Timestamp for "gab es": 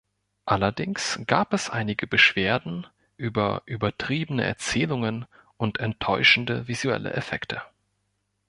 1.27-1.69